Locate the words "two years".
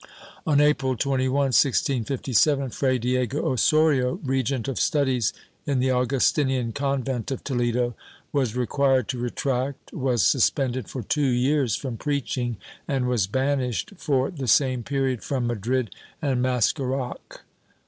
11.03-11.75